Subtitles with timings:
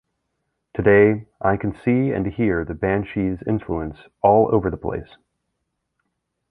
[0.73, 5.15] Today, I can see and hear the Banshees' influence all over the place.